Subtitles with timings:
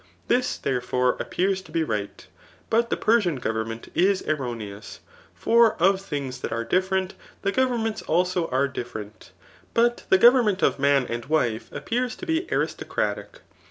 [0.29, 2.25] This, therefore, appears to be right;
[2.71, 4.99] but the Persian government is erroneous.
[5.35, 9.29] For of tlungs that are different, the governments also are dif ferent.
[9.75, 13.41] But the government of man and wife appears to be aristocratic.